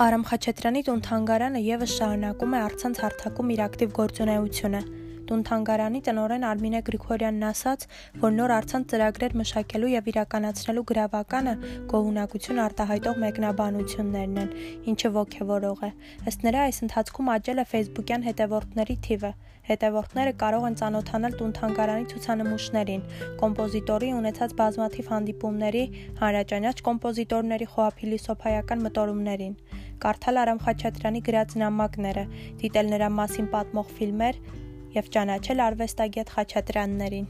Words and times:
Արամ 0.00 0.22
Խաչատրյանի 0.24 0.80
տուն-թանգարանը 0.86 1.60
եւս 1.60 1.94
շարունակում 1.98 2.54
է 2.56 2.60
առցանց 2.66 3.00
հարթակում 3.02 3.50
իր 3.52 3.60
ակտիվ 3.66 3.90
գործունեությունը։ 3.98 4.78
Տուն-թանգարանի 5.30 6.00
տնօրեն 6.06 6.46
Արմինե 6.50 6.80
Գրիգորյանն 6.86 7.44
ասաց, 7.50 7.84
որ 8.22 8.32
նոր 8.38 8.54
առցանց 8.56 8.94
ծրագրեր 8.94 9.36
մշակելու 9.40 9.90
եւ 9.92 10.08
իրականացնելու 10.14 10.84
գրավականը 10.90 11.54
գոհունակություն 11.92 12.62
արտահայտող 12.64 13.20
մեկնաբանություններն 13.26 14.40
են, 14.40 14.50
ինչը 14.94 15.12
ողջևորող 15.20 15.84
է։ 15.84 15.92
Ըստ 16.32 16.48
նրա, 16.48 16.64
այս 16.70 16.82
ընթացքում 16.88 17.30
աճել 17.36 17.60
է 17.60 17.66
Facebook-յան 17.76 18.26
հետևորդների 18.30 18.96
թիվը։ 19.04 19.32
Հետևորդները 19.70 20.32
կարող 20.40 20.64
են 20.66 20.76
ծանոթանալ 20.80 21.34
տուն-թանգարանի 21.40 22.06
ցուցանմուշներին, 22.10 23.02
կոմպոզիտորի 23.44 24.08
ունեցած 24.18 24.56
բազմաթիվ 24.60 25.12
հանդիպումների, 25.14 25.84
հանրաճանաչ 26.24 26.74
կոմպոզիտորների 26.88 27.68
խոհափիլիսոփայական 27.76 28.82
մտորումներին, 28.88 29.54
կարդալ 30.04 30.40
Արամ 30.44 30.62
Խաչատրյանի 30.64 31.20
գրած 31.26 31.56
նամակները, 31.64 32.24
դիտել 32.62 32.94
նրա 32.94 33.10
մասին 33.20 33.50
պատմող 33.56 33.92
ֆիլմեր 33.98 34.40
եւ 34.96 35.12
ճանաչել 35.16 35.64
արվեստագետ 35.66 36.34
Խաչատրյաններին։ 36.36 37.28